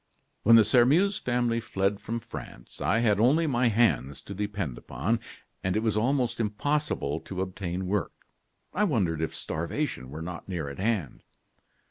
[0.41, 5.19] When the Sairmeuse family fled from France, I had only my hands to depend upon,
[5.63, 8.13] and as it was almost impossible to obtain work,
[8.73, 11.21] I wondered if starvation were not near at hand.